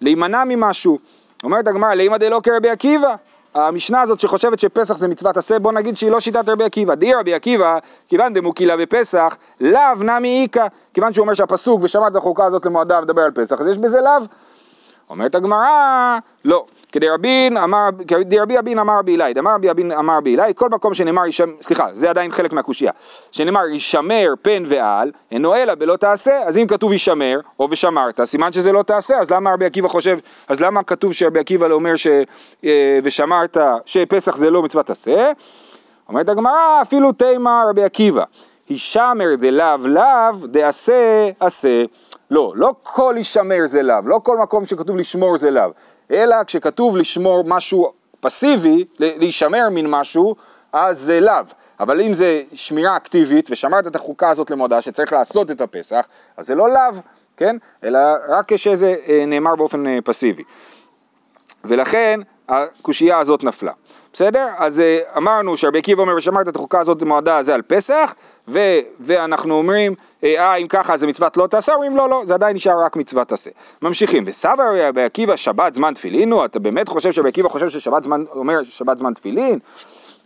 [0.00, 0.98] להימנע ממשהו.
[1.44, 3.14] אומרת הגמרא, לימא דלא כרבי עקיבא.
[3.54, 6.94] המשנה הזאת שחושבת שפסח זה מצוות עשה, בוא נגיד שהיא לא שיטת רבי עקיבא.
[6.94, 7.78] די רבי עקיבא,
[8.08, 10.66] כיוון דמוקילה בפסח, לאו נמי איכא.
[10.94, 14.26] כיוון שהוא אומר שהפסוק ושמעת החוקה הזאת למועדה מדבר על פסח, אז יש בזה לאו.
[15.10, 16.64] אומרת הגמרא, לא.
[16.92, 20.54] כדי רבין אמר, כדי רבי אבין אמר רבי אלי, דאמר רבי אבין אמר רבי אלי,
[20.54, 22.92] כל מקום שנאמר, ישמר, סליחה, זה עדיין חלק מהקושייה,
[23.32, 28.52] שנאמר ישמר פן ועל, אינו אלא בלא תעשה, אז אם כתוב ישמר, או ושמרת, סימן
[28.52, 31.96] שזה לא תעשה, אז למה רבי עקיבא חושב, אז למה כתוב שרבי עקיבא לא אומר
[31.96, 32.06] ש...
[32.64, 35.32] אה, ושמרת, שפסח זה לא מצוות עשה?
[36.08, 38.24] אומרת הגמרא, אפילו תימא רבי עקיבא,
[38.68, 41.84] הישמר דלאו לאו דעשה עשה.
[42.30, 45.70] לא, לא כל הישמר זה לאו, לא כל מקום שכתוב לשמור זה לאו,
[46.10, 50.36] אלא כשכתוב לשמור משהו פסיבי, להישמר מן משהו,
[50.72, 51.44] אז זה לאו.
[51.80, 56.46] אבל אם זה שמירה אקטיבית ושמרת את החוקה הזאת למודע שצריך לעשות את הפסח, אז
[56.46, 57.00] זה לא לאו,
[57.36, 57.56] כן?
[57.84, 60.42] אלא רק כשזה אה, נאמר באופן אה, פסיבי.
[61.64, 63.72] ולכן הקושייה הזאת נפלה.
[64.12, 64.48] בסדר?
[64.58, 68.14] אז אה, אמרנו שרבי עקיבא אומר ושמרת את החוקה הזאת למועדה זה על פסח,
[68.48, 68.58] ו,
[69.00, 72.84] ואנחנו אומרים, אה, אם ככה זה מצוות לא תעשה, אומרים לא, לא, זה עדיין נשאר
[72.84, 73.50] רק מצוות עשה.
[73.82, 78.02] ממשיכים, וסבא רבי עקיבא שבת זמן תפילין הוא, אתה באמת חושב שרבי עקיבא חושב ששבת
[78.02, 79.58] זמן, אומר שבת זמן תפילין?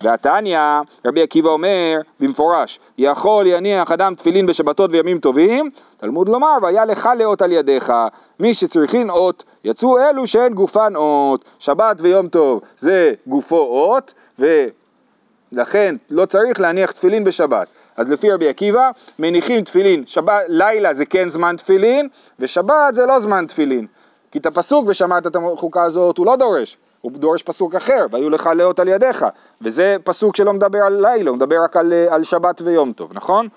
[0.02, 0.60] והתניא,
[1.06, 7.08] רבי עקיבא אומר במפורש, יכול יניח אדם תפילין בשבתות וימים טובים, תלמוד לומר, והיה לך
[7.18, 7.92] לאות על ידיך,
[8.40, 14.14] מי שצריכין אות, יצאו אלו שאין גופן אות, שבת ויום טוב זה גופו אות,
[15.52, 17.83] ולכן לא צריך להניח תפילין בשבת.
[17.96, 23.18] אז לפי רבי עקיבא, מניחים תפילין, שבת, לילה זה כן זמן תפילין, ושבת זה לא
[23.18, 23.86] זמן תפילין.
[24.30, 28.30] כי את הפסוק ושמעת את החוקה הזאת הוא לא דורש, הוא דורש פסוק אחר, והיו
[28.30, 29.26] לך לאות על ידיך,
[29.60, 33.48] וזה פסוק שלא מדבר על לילה, הוא מדבר רק על, על שבת ויום טוב, נכון?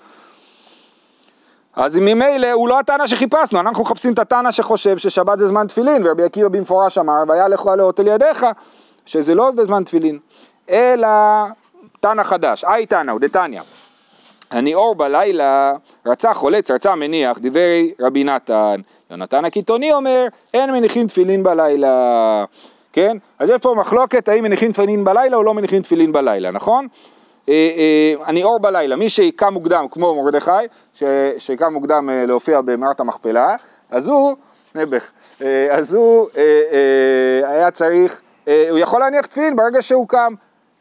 [1.76, 6.06] אז ממילא הוא לא הטענה שחיפשנו, אנחנו מחפשים את הטענה שחושב ששבת זה זמן תפילין,
[6.06, 8.46] ורבי עקיבא במפורש אמר, והיה לך לאות על ידיך,
[9.06, 10.18] שזה לא בזמן תפילין,
[10.70, 11.08] אלא
[12.00, 13.62] תנא חדש, אי תנא, דתניא.
[14.52, 15.72] אני אור בלילה,
[16.06, 18.80] רצה חולץ, רצה מניח, דברי רבי נתן.
[19.10, 22.44] יונתן הקיתוני אומר, אין מניחים תפילין בלילה.
[22.92, 23.16] כן?
[23.38, 26.88] אז יש פה מחלוקת האם מניחים תפילין בלילה או לא מניחים תפילין בלילה, נכון?
[27.48, 30.50] אה, אה, אור בלילה, מי שקם מוקדם, כמו מרדכי,
[31.38, 33.56] שקם מוקדם אה, להופיע במערת המכפלה,
[33.90, 34.36] אז הוא,
[34.74, 35.10] נעבך,
[35.70, 36.28] אז הוא
[37.44, 40.34] היה צריך, הוא יכול להניח תפילין ברגע שהוא קם.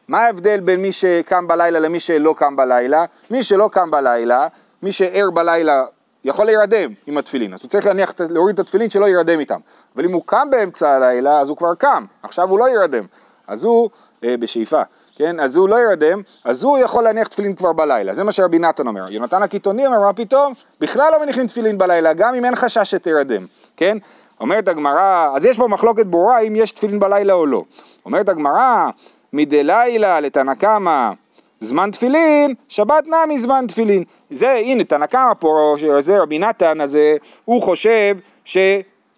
[0.07, 3.05] מה ההבדל בין מי שקם בלילה למי שלא קם בלילה?
[3.31, 4.47] מי שלא קם בלילה,
[4.83, 5.85] מי שער בלילה
[6.23, 9.59] יכול להירדם עם התפילין, אז הוא צריך להניח, להוריד את התפילין שלא יירדם איתם.
[9.95, 13.05] אבל אם הוא קם באמצע הלילה, אז הוא כבר קם, עכשיו הוא לא יירדם.
[13.47, 13.89] אז הוא,
[14.23, 14.81] אה, בשאיפה,
[15.15, 18.59] כן, אז הוא לא יירדם, אז הוא יכול להניח תפילין כבר בלילה, זה מה שרבי
[18.59, 19.11] נתן אומר.
[19.11, 20.53] יונתן הקיתוני אומר, מה פתאום?
[20.81, 23.45] בכלל לא מניחים תפילין בלילה, גם אם אין חשש שתירדם,
[23.77, 23.97] כן?
[24.39, 27.63] אומרת הגמרא, אז יש פה מחלוקת ברורה אם יש תפילין בלילה או לא.
[28.05, 28.89] אומרת הגמרא,
[29.33, 31.11] מדלילה לתנא קמא
[31.59, 34.03] זמן תפילין, שבת נמי זמן תפילין.
[34.29, 38.57] זה, הנה, תנא קמא פה, זה רבי נתן הזה, הוא חושב ש...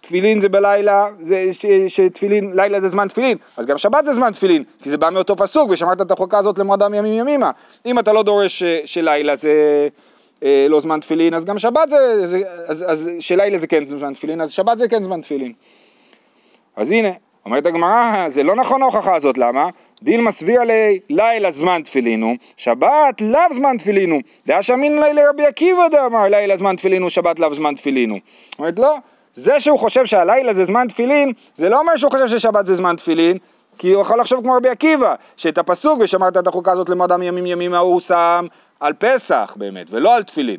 [0.01, 4.31] תפילין זה בלילה, זה, ש, שתפילין, לילה זה זמן תפילין, אז גם שבת זה זמן
[4.31, 7.51] תפילין, כי זה בא מאותו פסוק, ושמרת את החוקה הזאת למועדם ימים ימימה.
[7.85, 9.51] אם אתה לא דורש ש, שלילה זה
[10.43, 14.13] אה, לא זמן תפילין, אז גם שבת זה, זה אז, אז שלילה זה כן זמן
[14.13, 15.53] תפילין, אז שבת זה כן זמן תפילין.
[16.75, 17.09] אז הנה,
[17.45, 19.69] אומרת הגמרא, זה לא נכון ההוכחה הזאת, למה?
[20.03, 24.19] דילמה סביר לי לילה זמן תפילינו, שבת לאו זמן תפילינו.
[24.47, 28.15] דעה שאמין לי לרבי עקיבא דאמר לילה זמן תפילינו, שבת לאו זמן תפילינו.
[28.59, 28.97] אומרת לא,
[29.33, 32.95] זה שהוא חושב שהלילה זה זמן תפילין, זה לא אומר שהוא חושב ששבת זה זמן
[32.95, 33.37] תפילין,
[33.77, 37.45] כי הוא יכול לחשוב כמו רבי עקיבא, שאת הפסוק ושמרת את החוקה הזאת למדם ימים
[37.45, 38.45] ימים הוא שם
[38.79, 40.57] על פסח באמת, ולא על תפילין.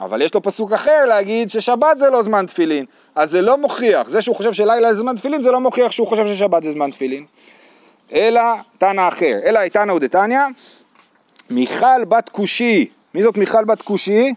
[0.00, 4.08] אבל יש לו פסוק אחר להגיד ששבת זה לא זמן תפילין, אז זה לא מוכיח,
[4.08, 6.90] זה שהוא חושב שלילה זה זמן תפילין זה לא מוכיח שהוא חושב ששבת זה זמן
[6.90, 7.24] תפילין.
[8.12, 8.42] אלא
[8.78, 10.40] תנא אחר, אלא איתנא ודתניא,
[11.50, 14.34] מיכל בת כושי, מי זאת מיכל בת כושי?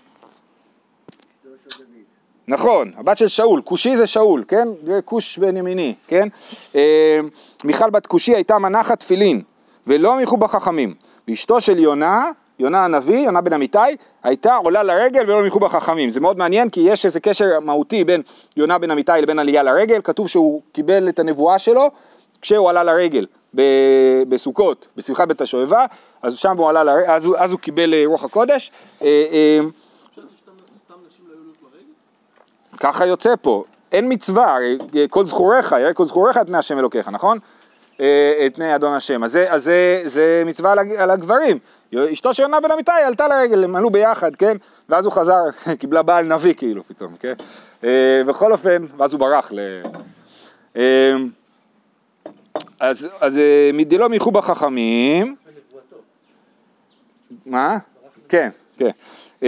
[2.47, 4.67] נכון, הבת של שאול, כושי זה שאול, כן?
[4.85, 6.27] זה כוש בן ימיני, כן?
[6.75, 7.19] אה,
[7.63, 9.41] מיכל בת כושי הייתה מנחת תפילין,
[9.87, 10.93] ולא מיכו בחכמים.
[11.27, 13.77] ואשתו של יונה, יונה הנביא, יונה בן אמיתי,
[14.23, 16.09] הייתה עולה לרגל ולא מיכו בחכמים.
[16.09, 18.21] זה מאוד מעניין כי יש איזה קשר מהותי בין
[18.57, 21.91] יונה בן אמיתי לבין עלייה לרגל, כתוב שהוא קיבל את הנבואה שלו
[22.41, 23.25] כשהוא עלה לרגל
[24.29, 25.85] בסוכות, בשמחת בית השואבה,
[26.21, 28.71] אז שם הוא עלה לרגל, אז, אז הוא קיבל אה, רוח הקודש.
[29.01, 29.59] אה,
[32.79, 34.57] ככה יוצא פה, אין מצווה,
[35.09, 37.39] כל זכוריך, יראה כל זכוריך את פני השם אלוקיך, נכון?
[37.99, 39.23] אה, את פני אדון השם.
[39.23, 41.57] אז זה, אז זה, זה מצווה על הגברים.
[42.13, 44.57] אשתו של יונה בן אמיתי עלתה לרגל, הם עלו ביחד, כן?
[44.89, 45.41] ואז הוא חזר,
[45.79, 47.33] קיבלה בעל נביא כאילו פתאום, כן?
[47.83, 49.59] אה, בכל אופן, ואז הוא ברח ל...
[52.83, 53.39] אה, אז, אז
[53.73, 55.35] מדלא מיכו בחכמים,
[57.45, 57.77] מה?
[58.29, 58.89] כן, כן.
[59.43, 59.47] אמ,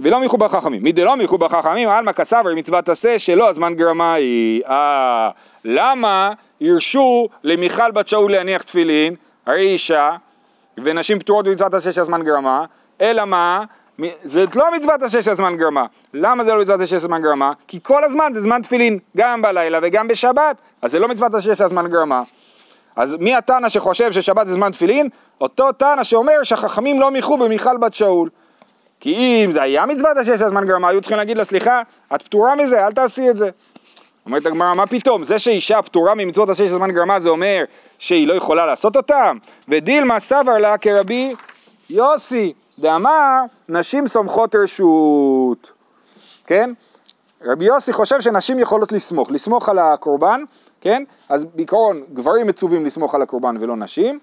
[0.00, 0.84] ולא מיכו בחכמים.
[0.84, 4.64] מדלא מיכו בחכמים, עלמא כסבר מצוות עשה שלא הזמן גרמה היא.
[4.66, 5.30] אה,
[5.64, 9.14] למה הרשו למיכל בת שאול להניח תפילין,
[9.46, 10.16] הרי אישה,
[10.84, 12.64] ונשים פטורות במצוות עשה שהזמן גרמה,
[13.00, 13.64] אלא מה?
[14.24, 15.86] זה לא מצוות עשה שהזמן גרמה.
[16.14, 17.52] למה זה לא מצוות עשה שהזמן גרמה?
[17.68, 21.54] כי כל הזמן זה זמן תפילין, גם בלילה וגם בשבת, אז זה לא מצוות עשה
[21.54, 22.22] שהזמן גרמה.
[22.96, 25.08] אז מי התנא שחושב ששבת זה זמן תפילין?
[25.40, 28.28] אותו תנא שאומר שהחכמים לא מיכו במיכל בת שאול.
[29.00, 31.82] כי אם זה היה מצוות השש הזמן גרמה, היו צריכים להגיד לה, סליחה,
[32.14, 33.50] את פטורה מזה, אל תעשי את זה.
[34.26, 37.64] אומרת הגמרא, מה פתאום, זה שאישה פטורה ממצוות השש הזמן גרמה זה אומר
[37.98, 39.38] שהיא לא יכולה לעשות אותם?
[39.68, 41.34] ודילמה סבר לה כרבי
[41.90, 45.72] יוסי, דאמר, נשים סומכות רשות.
[46.46, 46.70] כן?
[47.44, 50.40] רבי יוסי חושב שנשים יכולות לסמוך, לסמוך על הקורבן,
[50.86, 51.02] כן?
[51.28, 54.18] אז בעיקרון גברים מצווים לסמוך על הקורבן ולא נשים,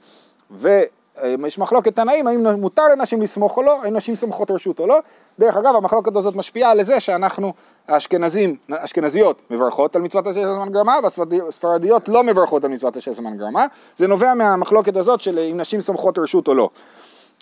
[0.51, 0.81] ו...
[1.21, 4.87] אה, יש מחלוקת תנאים האם מותר לנשים לסמוך או לא, האם נשים סומכות רשות או
[4.87, 4.99] לא.
[5.39, 7.53] דרך אגב, המחלוקת הזאת משפיעה לזה שאנחנו,
[7.87, 13.37] האשכנזים, האשכנזיות מברכות על מצוות השש זמן גרמה, והספרדיות לא מברכות על מצוות השש זמן
[13.37, 13.65] גרמה.
[13.95, 16.69] זה נובע מהמחלוקת הזאת של אם נשים סומכות רשות או לא.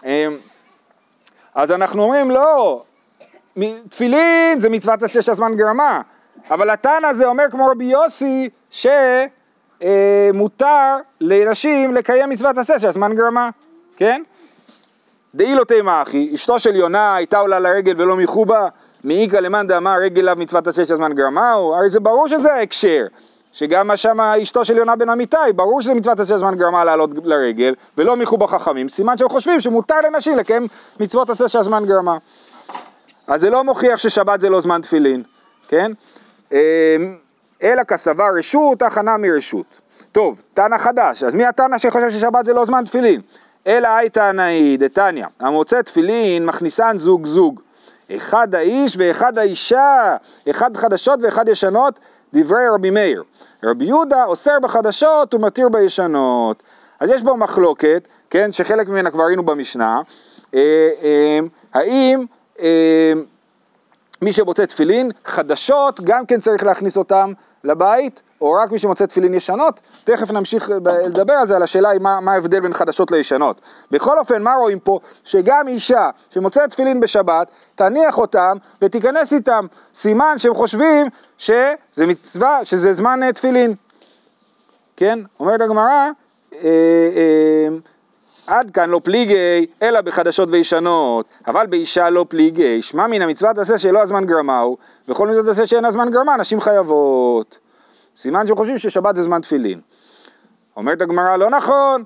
[0.05, 0.27] אה,
[1.55, 2.84] אז אנחנו אומרים לא,
[3.89, 6.01] תפילין זה מצוות השש הזמן גרמה,
[6.51, 8.88] אבל התנא הזה אומר כמו רבי יוסי ש...
[9.84, 10.29] אה,
[11.21, 13.49] לנשים לקיים מצוות עשה של הזמן גרמה,
[13.97, 14.23] כן?
[15.36, 18.67] דאי לא תימא אחי, אשתו של יונה הייתה עולה לרגל ולא מיחו בה,
[19.03, 23.05] מאיכא למאן דאמר רגל לאו מצוות עשה של הזמן גרמה, הרי זה ברור שזה ההקשר,
[23.53, 27.10] שגם שם אשתו של יונה בן אמיתי, ברור שזה מצוות עשה של הזמן גרמה לעלות
[27.23, 30.67] לרגל, ולא מיחו בחכמים, סימן שהם חושבים שמותר לנשים לקיים
[30.99, 32.17] מצוות עשה של הזמן גרמה.
[33.27, 35.23] אז זה לא מוכיח ששבת זה לא זמן תפילין,
[35.67, 35.91] כן?
[37.63, 39.65] אלא כסבה רשות, הכנה מרשות.
[40.12, 43.21] טוב, תנא חדש, אז מי התנא שחושב ששבת זה לא זמן תפילין?
[43.67, 47.60] אלא הייתא נאי דתניא, המוצא תפילין מכניסן זוג זוג.
[48.15, 50.15] אחד האיש ואחד האישה,
[50.50, 52.00] אחד חדשות ואחד ישנות,
[52.34, 53.24] דברי רבי מאיר.
[53.63, 56.63] רבי יהודה אוסר בחדשות ומתיר בישנות.
[57.00, 60.02] אז יש פה מחלוקת, כן, שחלק ממנה כבר ראינו במשנה,
[60.56, 61.39] אה, אה,
[61.74, 62.26] האם
[62.60, 63.13] אה,
[64.21, 69.34] מי שמוצא תפילין, חדשות, גם כן צריך להכניס אותם לבית, או רק מי שמוצא תפילין
[69.34, 70.69] ישנות, תכף נמשיך
[71.06, 73.62] לדבר על זה, על השאלה מה, מה ההבדל בין חדשות לישנות.
[73.91, 75.00] בכל אופן, מה רואים פה?
[75.24, 79.65] שגם אישה שמוצאת תפילין בשבת, תניח אותם ותיכנס איתם.
[79.93, 83.76] סימן שהם חושבים שזה מצווה, שזה זמן אה, תפילין.
[84.97, 85.19] כן?
[85.39, 86.10] אומרת הגמרא,
[86.54, 87.67] אה, אה,
[88.47, 93.77] עד כאן לא פליגי, אלא בחדשות וישנות, אבל באישה לא פליגי, שמע מן המצוות עשה
[93.77, 94.77] שלא הזמן גרמהו,
[95.08, 97.58] וכל מצוות עשה שאין הזמן גרמה, נשים חייבות.
[98.17, 99.82] סימן שהם חושבים ששבת זה זמן תפילין.
[100.77, 102.04] אומרת הגמרא, לא נכון.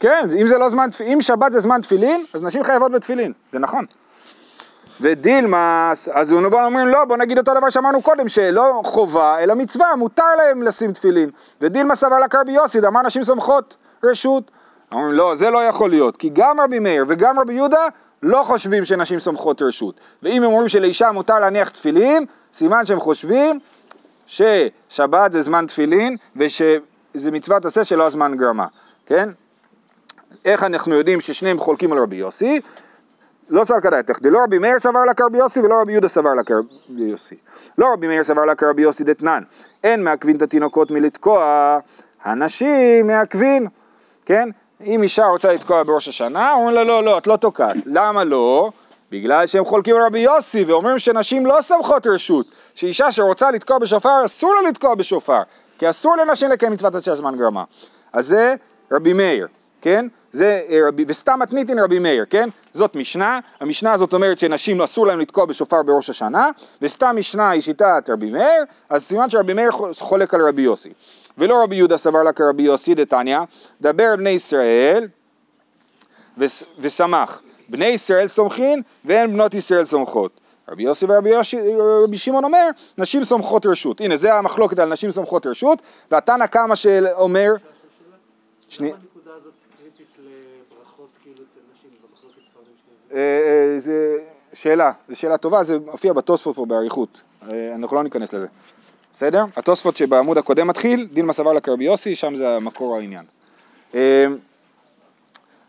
[0.00, 3.58] כן, אם זה לא זמן, אם שבת זה זמן תפילין, אז נשים חייבות בתפילין, זה
[3.58, 3.84] נכון.
[5.00, 9.96] ודילמס, אז הוא אומרים לא, בוא נגיד אותו דבר שאמרנו קודם, שלא חובה, אלא מצווה,
[9.96, 11.30] מותר להם לשים תפילין.
[11.60, 14.50] ודילמס סבר לה כרבי יוסי, אמר נשים סומכות רשות.
[14.92, 17.86] אומרים לא, זה לא יכול להיות, כי גם רבי מאיר וגם רבי יהודה
[18.22, 20.00] לא חושבים שנשים סומכות רשות.
[20.22, 23.58] ואם הם אומרים שלאישה מותר להניח תפילין, סימן שהם חושבים
[24.26, 28.66] ששבת זה זמן תפילין ושזה מצוות עשה שלא הזמן גרמה,
[29.06, 29.28] כן?
[30.44, 32.60] איך אנחנו יודעים ששניהם חולקים על רבי יוסי?
[33.50, 36.42] לא סבר כדאיתך, דלא רבי מאיר סבר לה כרבי יוסי ולא רבי יהודה סבר לה
[36.42, 37.34] כרבי יוסי.
[37.78, 39.42] לא רבי מאיר סבר לה כרבי יוסי דתנן,
[39.84, 41.78] אין מעכבין את התינוקות מלתקוע,
[42.24, 43.66] הנשים מעכבין,
[44.26, 44.48] כן?
[44.84, 47.76] אם אישה רוצה לתקוע בראש השנה, אומרים לה לא, לא, את לא תוקעת.
[47.86, 48.70] למה לא?
[49.12, 54.54] בגלל שהם חולקים רבי יוסי ואומרים שנשים לא סמכות רשות, שאישה שרוצה לתקוע בשופר אסור
[54.54, 55.42] לה לתקוע בשופר,
[55.78, 57.64] כי אסור לנשים לקיים מצוות עשה זמן גרמה.
[58.12, 58.54] אז זה
[58.92, 59.48] רבי מאיר,
[59.80, 60.06] כן?
[60.32, 62.48] זה אה, רבי, וסתם מתניתין רבי מאיר, כן?
[62.74, 66.50] זאת משנה, המשנה הזאת אומרת שנשים אסור להם לתקוע בשופר בראש השנה,
[66.82, 70.92] וסתם משנה היא שיטת רבי מאיר, אז סימן שרבי מאיר חולק על רבי יוסי.
[71.38, 73.38] ולא רבי יהודה סבר לה כרבי יוסי דתניא,
[73.80, 75.08] דבר בני ישראל
[76.78, 77.42] ושמח.
[77.68, 80.40] בני ישראל סומכין ואין בנות ישראל סומכות.
[80.68, 81.58] רבי יוסי ורבי יושי,
[82.04, 82.68] רבי שמעון אומר,
[82.98, 84.00] נשים סומכות רשות.
[84.00, 85.78] הנה, זה המחלוקת על נשים סומכות רשות,
[86.10, 87.52] והתנא קמא שאומר...
[90.18, 91.44] לברכות כאילו?
[93.12, 94.18] אה, אה, זה
[94.52, 98.46] שאלה, זו שאלה טובה, זה מופיע בתוספות פה באריכות, אה, אנחנו לא ניכנס לזה.
[99.14, 99.44] בסדר?
[99.56, 103.24] התוספות שבעמוד הקודם מתחיל, דילמה סבר לקרבי יוסי, שם זה המקור העניין.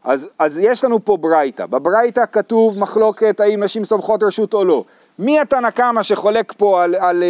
[0.04, 4.84] אז, אז יש לנו פה ברייתא, בברייתא כתוב מחלוקת האם נשים סומכות רשות או לא.
[5.20, 7.24] מי התנא קמא שחולק פה על, על, על,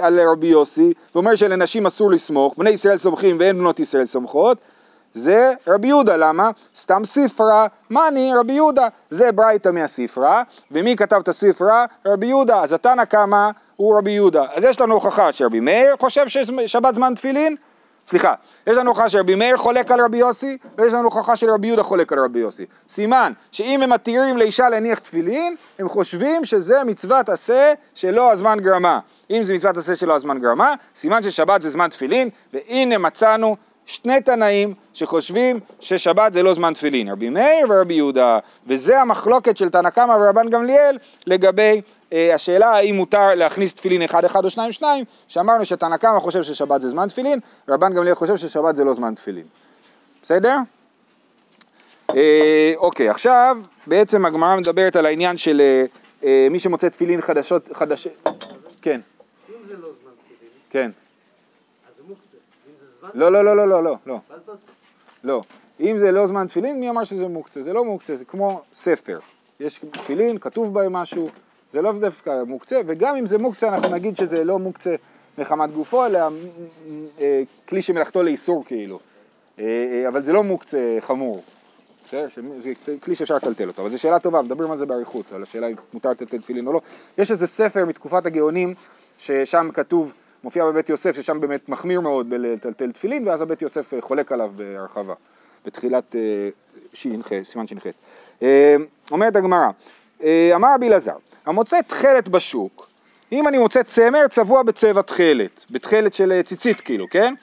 [0.00, 4.58] על רבי יוסי ואומר שלנשים אסור לסמוך, בני ישראל סומכים ואין בנות ישראל סומכות?
[5.14, 6.50] זה רבי יהודה, למה?
[6.76, 11.84] סתם ספרה, מאני רבי יהודה, זה ברייתא מהספרה, ומי כתב את הספרה?
[12.06, 14.44] רבי יהודה, אז התנא קמא הוא רבי יהודה.
[14.52, 17.56] אז יש לנו הוכחה שרבי מאיר חושב ששבת זמן תפילין,
[18.08, 18.34] סליחה,
[18.66, 22.12] יש לנו הוכחה שרבי מאיר חולק על רבי יוסי, ויש לנו הוכחה שרבי יהודה חולק
[22.12, 22.66] על רבי יוסי.
[22.88, 28.98] סימן שאם הם מתירים לאישה להניח תפילין, הם חושבים שזה מצוות עשה שלא הזמן גרמה.
[29.30, 34.20] אם זה מצוות עשה שלא הזמן גרמה, סימן ששבת זה זמן תפילין, והנה מצאנו שני
[34.20, 39.90] תנאים שחושבים ששבת זה לא זמן תפילין, רבי מאיר ורבי יהודה, וזה המחלוקת של תנא
[39.90, 41.80] קמא ורבן גמליאל לגבי
[42.12, 46.42] אה, השאלה האם מותר להכניס תפילין אחד אחד או שניים שניים, שאמרנו שתנא קמא חושב
[46.42, 49.44] ששבת זה זמן תפילין, רבן גמליאל חושב ששבת זה לא זמן תפילין.
[50.22, 50.56] בסדר?
[52.14, 55.84] אה, אוקיי, עכשיו בעצם הגמרא מדברת על העניין של אה,
[56.24, 58.08] אה, מי שמוצא תפילין חדשות, חדש...
[58.82, 59.00] כן.
[59.48, 60.90] אם זה לא זמן תפילין, כן.
[61.88, 62.36] אז זה מוקצה.
[62.70, 64.20] אם זה זמן לא, לא, לא, לא, לא, לא, לא.
[65.24, 65.40] לא.
[65.80, 67.62] אם זה לא זמן תפילין, מי אמר שזה מוקצה?
[67.62, 69.18] זה לא מוקצה, זה כמו ספר.
[69.60, 71.28] יש תפילין, כתוב בהם משהו,
[71.72, 74.94] זה לא דווקא מוקצה, וגם אם זה מוקצה, אנחנו נגיד שזה לא מוקצה
[75.38, 76.18] מחמת גופו, אלא
[77.20, 78.98] אה, כלי שמלאכתו לאיסור כאילו.
[79.58, 81.42] אה, אה, אבל זה לא מוקצה חמור.
[82.10, 85.66] זה כלי שאפשר לטלטל אותו, אבל זו שאלה טובה, מדברים על זה באריכות, על השאלה
[85.66, 86.80] אם מותר לטלטל תפילין או לא.
[87.18, 88.74] יש איזה ספר מתקופת הגאונים,
[89.18, 90.12] ששם כתוב,
[90.46, 95.14] מופיע בבית יוסף, ששם באמת מחמיר מאוד בלטלטל תפילין, ואז הבית יוסף חולק עליו בהרחבה,
[95.64, 96.14] בתחילת
[96.94, 97.86] ש"ח, סימן ש"ח.
[99.10, 99.68] אומרת הגמרא,
[100.24, 102.88] אמר רבי אלעזר, המוצא תכלת בשוק,
[103.32, 107.34] אם אני מוצא צמר צבוע בצבע תכלת, בתכלת של ציצית כאילו, כן?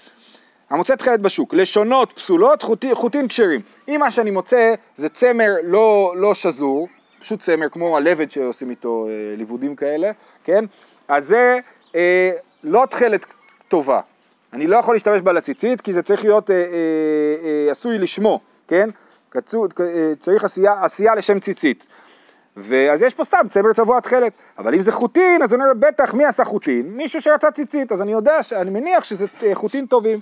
[0.70, 3.62] המוצא תכלת בשוק, לשונות פסולות, חוטין, חוטין כשרים.
[3.88, 6.88] אם מה שאני מוצא זה צמר לא, לא שזור,
[7.20, 10.12] פשוט צמר כמו הלבד שעושים איתו אה, ליבודים כאלה,
[10.44, 10.66] כן?
[11.08, 11.60] אז זה
[11.96, 12.32] אה,
[12.64, 13.26] לא תכלת
[13.68, 14.02] טובה.
[14.54, 16.62] אני לא יכול להשתמש בה לציצית כי זה צריך להיות אה, אה,
[17.66, 18.90] אה, עשוי לשמו, כן?
[19.30, 21.88] קצו, אה, צריך עשייה, עשייה לשם ציצית.
[22.58, 26.14] ואז יש פה סתם צמר צבוע תכלת, אבל אם זה חוטין, אז אני אומר, בטח,
[26.14, 26.98] מי עשה חוטין?
[26.98, 30.20] מישהו שרצה ציצית, אז אני יודע, אני מניח שזה אה, חוטין טובים.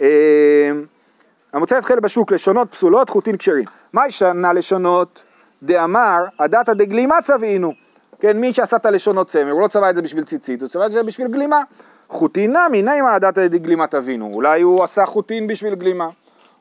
[0.00, 0.70] אה,
[1.52, 3.64] המוצא תכלת בשוק לשונות פסולות, חוטין כשרים.
[3.92, 5.22] מה ישנה לשונות?
[5.62, 7.72] דאמר, הדתא דגלימה צבעינו.
[8.20, 10.86] כן, מי שעשה את הלשונות צמר, הוא לא צבע את זה בשביל ציצית, הוא צבע
[10.86, 11.62] את זה בשביל גלימה.
[12.08, 14.30] חוטין נמי, נעימה הדתא דגלימה תבינו.
[14.34, 16.08] אולי הוא עשה חוטין בשביל גלימה.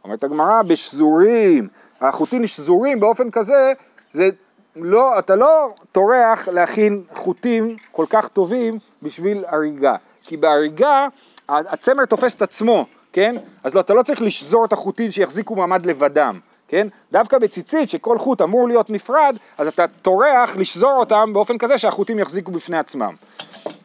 [0.03, 1.67] אומרת הגמרא, בשזורים,
[2.01, 3.73] החוטין שזורים באופן כזה
[4.13, 4.29] זה
[4.75, 11.07] לא, אתה לא טורח להכין חוטים כל כך טובים בשביל הריגה, כי בהריגה
[11.49, 13.35] הצמר תופס את עצמו, כן?
[13.63, 16.87] אז לא, אתה לא צריך לשזור את החוטים שיחזיקו מעמד לבדם, כן?
[17.11, 22.19] דווקא בציצית שכל חוט אמור להיות נפרד, אז אתה טורח לשזור אותם באופן כזה שהחוטים
[22.19, 23.13] יחזיקו בפני עצמם.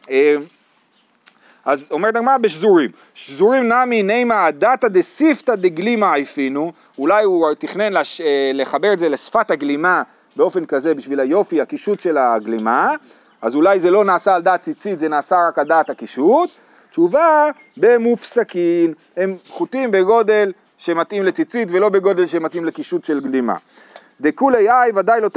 [0.09, 0.35] אה,
[1.65, 8.21] אז אומרת הגמרא בשזורים, שזורים נמי נימה דתא דסיפתא דגלימה עיפינו, אולי הוא תכנן לש,
[8.21, 10.03] אה, לחבר את זה לשפת הגלימה
[10.35, 12.91] באופן כזה בשביל היופי, הקישוט של הגלימה,
[13.41, 16.49] אז אולי זה לא נעשה על דעת ציצית, זה נעשה רק על דעת הקישוט.
[16.91, 20.51] תשובה, במופסקין, הם חוטים בגודל
[20.83, 23.55] שמתאים לציצית ולא בגודל שמתאים לקישוט של גלימה.
[24.21, 25.29] דכולי אי ודאי לא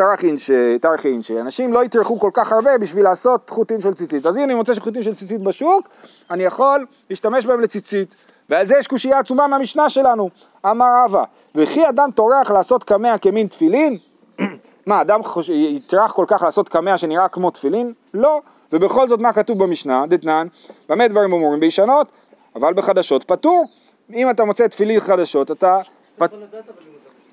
[0.81, 4.27] טרחין, שאנשים לא יטרחו כל כך הרבה בשביל לעשות חוטים של ציצית.
[4.27, 5.89] אז הנה אני מוצא שחוטים של ציצית בשוק,
[6.31, 8.15] אני יכול להשתמש בהם לציצית.
[8.51, 10.31] ועל זה יש קושייה עצומה מהמשנה שלנו,
[10.71, 13.99] אמר רבא, וכי אדם טורח לעשות קמע כמין תפילין?
[14.87, 15.49] מה, אדם חוש...
[15.49, 17.93] יטרח כל כך לעשות קמע שנראה כמו תפילין?
[18.15, 18.41] לא.
[18.73, 20.07] ובכל זאת מה כתוב במשנה?
[20.07, 20.47] דתנן,
[20.89, 21.61] במה דברים אמורים?
[21.61, 22.09] בישנות,
[22.57, 23.67] אבל בחדשות פטור.
[24.15, 25.81] אם אתה מוצא תפילין חדשות, אתה...
[26.19, 26.33] פט...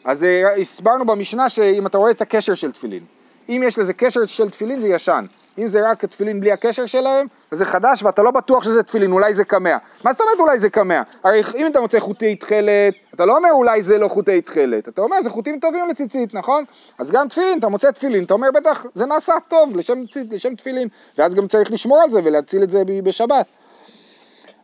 [0.05, 3.03] אז אה, הסברנו במשנה שאם אתה רואה את הקשר של תפילין,
[3.49, 5.25] אם יש לזה קשר של תפילין זה ישן,
[5.57, 9.11] אם זה רק תפילין בלי הקשר שלהם, אז זה חדש ואתה לא בטוח שזה תפילין,
[9.11, 9.77] אולי זה קמע.
[10.03, 11.01] מה זאת אומרת אולי זה קמע?
[11.23, 15.01] הרי אם אתה מוצא חוטי תכלת, אתה לא אומר אולי זה לא חוטי תכלת, אתה
[15.01, 16.63] אומר זה חוטים טובים לציצית, נכון?
[16.99, 20.87] אז גם תפילין, אתה מוצא תפילין, אתה אומר בטח זה נעשה טוב לשם, לשם תפילין,
[21.17, 23.45] ואז גם צריך לשמור על זה ולהציל את זה בשבת.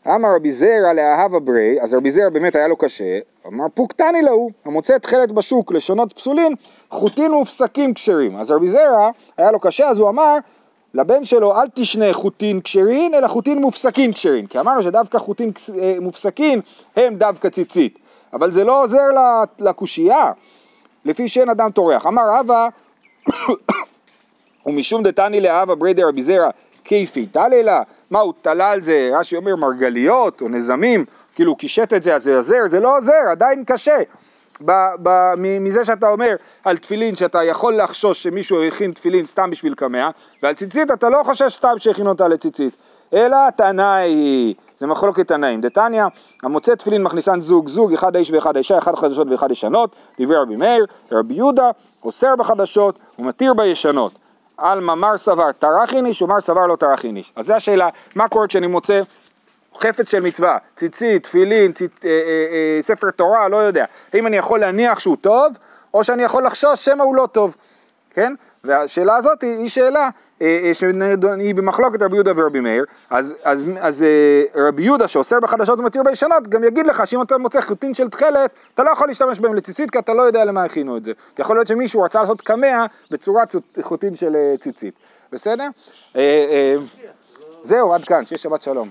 [0.07, 4.49] אמר רבי זרע לאהבה ברי, אז רבי זרע באמת היה לו קשה, אמר פוקטני להו,
[4.65, 6.53] המוצא תכלת בשוק לשונות פסולין,
[6.89, 8.35] חוטין ופסקים כשרים.
[8.35, 10.37] אז רבי זרע היה לו קשה, אז הוא אמר
[10.93, 15.95] לבן שלו אל תשנה חוטין כשרים, אלא חוטין מופסקין כשרים, כי אמרנו שדווקא חוטין אה,
[16.01, 16.61] מופסקין
[16.95, 17.99] הם דווקא ציצית,
[18.33, 19.05] אבל זה לא עוזר
[19.59, 20.31] לקושייה,
[21.05, 22.05] לפי שאין אדם טורח.
[22.05, 22.67] אמר רבא,
[24.65, 26.49] ומשום דתני לאהבה ברי דרבי זרע
[26.89, 31.93] כיפי תללה, מה הוא תלה על זה, רש"י אומר מרגליות או נזמים, כאילו הוא קישט
[31.93, 33.97] את זה אז זה עוזר, זה לא עוזר, עדיין קשה.
[34.65, 34.71] ב,
[35.03, 40.09] ב, מזה שאתה אומר על תפילין שאתה יכול לחשוש שמישהו הכין תפילין סתם בשביל קמע
[40.43, 42.73] ועל ציצית אתה לא חושש סתם שהכין אותה לציצית
[43.13, 45.61] אלא תנאי, זה מחלוקת תנאים.
[45.61, 46.03] דתניא,
[46.43, 50.55] המוצא תפילין מכניסן זוג, זוג, אחד האיש ואחד האישה, אחד חדשות ואחד ישנות, דברי רבי
[50.55, 51.71] מאיר, רבי יהודה,
[52.03, 54.11] אוסר בחדשות ומתיר בישנות.
[54.59, 57.33] על מאמר סבר טרחין איש ומר סבר לא טרחין איש.
[57.35, 59.01] אז זו השאלה, מה קורה כשאני מוצא
[59.77, 61.91] חפץ של מצווה, ציצית, תפילין, ציצ...
[62.05, 63.85] אה, אה, אה, ספר תורה, לא יודע.
[64.13, 65.53] האם אני יכול להניח שהוא טוב,
[65.93, 67.55] או שאני יכול לחשוש שמא הוא לא טוב,
[68.09, 68.33] כן?
[68.63, 70.09] והשאלה הזאת היא, היא שאלה
[70.73, 76.03] שהיא במחלוקת רבי יהודה ורבי מאיר, אז, אז, אז אה, רבי יהודה שאוסר בחדשות ומתיר
[76.03, 79.55] בישנות, גם יגיד לך שאם אתה מוצא חוטין של תכלת, אתה לא יכול להשתמש בהם
[79.55, 81.11] לציצית, כי אתה לא יודע למה הכינו את זה.
[81.39, 84.93] יכול להיות שמישהו רצה לעשות קמע בצורת חוטין של ציצית,
[85.31, 85.67] בסדר?
[87.61, 88.89] זהו, עד כאן, שיהיה שבת שלום.